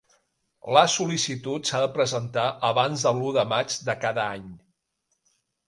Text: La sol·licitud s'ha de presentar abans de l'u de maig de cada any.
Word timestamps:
La 0.75 0.81
sol·licitud 0.93 1.69
s'ha 1.71 1.83
de 1.83 1.91
presentar 1.99 2.47
abans 2.71 3.05
de 3.09 3.13
l'u 3.21 3.29
de 3.39 3.47
maig 3.55 3.79
de 3.91 3.99
cada 4.07 4.27
any. 4.41 4.51